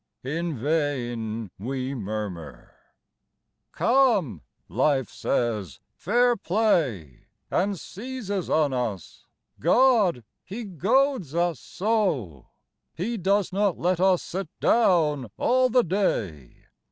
In 0.25 0.57
vain 0.57 1.51
we 1.59 1.93
murmur, 1.93 2.73
"Come," 3.71 4.41
Life 4.67 5.11
says, 5.11 5.79
"fair 5.93 6.35
play!" 6.35 7.27
And 7.51 7.79
seizes 7.79 8.49
on 8.49 8.73
us. 8.73 9.27
God! 9.59 10.23
he 10.43 10.63
goads 10.63 11.35
us 11.35 11.59
so! 11.59 12.47
He 12.95 13.15
does 13.15 13.53
not 13.53 13.77
let 13.77 13.99
us 13.99 14.23
sit 14.23 14.49
down 14.59 15.29
all 15.37 15.69
the 15.69 15.83
day. 15.83 16.65